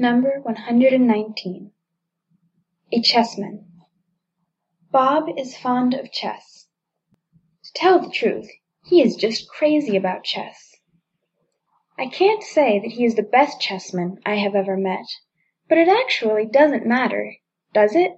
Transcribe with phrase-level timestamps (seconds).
[0.00, 1.72] Number 119.
[2.90, 3.66] A Chessman
[4.90, 6.68] Bob is fond of chess.
[7.64, 8.48] To tell the truth,
[8.86, 10.74] he is just crazy about chess.
[11.98, 15.04] I can't say that he is the best chessman I have ever met,
[15.68, 17.34] but it actually doesn't matter,
[17.74, 18.12] does it?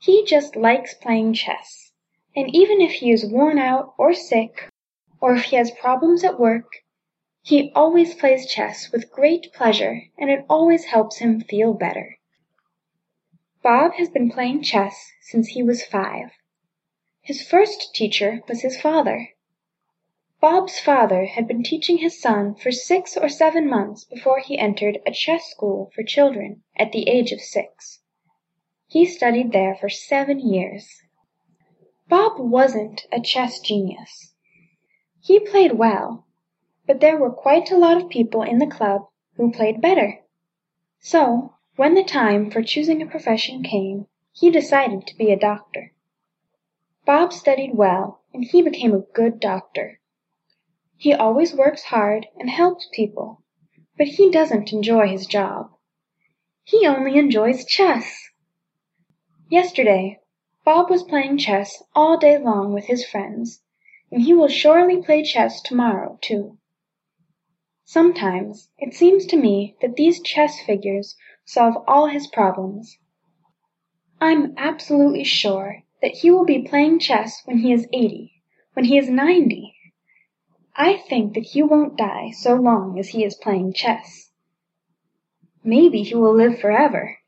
[0.00, 1.92] He just likes playing chess,
[2.34, 4.68] and even if he is worn out or sick,
[5.20, 6.66] or if he has problems at work,
[7.44, 12.16] he always plays chess with great pleasure and it always helps him feel better.
[13.62, 16.30] Bob has been playing chess since he was five.
[17.20, 19.28] His first teacher was his father.
[20.40, 25.00] Bob's father had been teaching his son for six or seven months before he entered
[25.06, 28.00] a chess school for children at the age of six.
[28.86, 30.88] He studied there for seven years.
[32.08, 34.34] Bob wasn't a chess genius.
[35.20, 36.26] He played well,
[36.86, 39.06] but there were quite a lot of people in the club
[39.36, 40.20] who played better.
[41.00, 45.92] So, when the time for choosing a profession came, he decided to be a doctor.
[47.06, 50.00] Bob studied well and he became a good doctor.
[50.96, 53.42] He always works hard and helps people,
[53.96, 55.70] but he doesn't enjoy his job.
[56.64, 58.30] He only enjoys chess.
[59.48, 60.20] Yesterday
[60.64, 63.62] Bob was playing chess all day long with his friends,
[64.10, 66.56] and he will surely play chess tomorrow, too.
[67.86, 72.98] Sometimes it seems to me that these chess figures solve all his problems.
[74.20, 78.96] I'm absolutely sure that he will be playing chess when he is eighty, when he
[78.96, 79.74] is ninety.
[80.74, 84.30] I think that he won't die so long as he is playing chess.
[85.62, 87.18] Maybe he will live forever,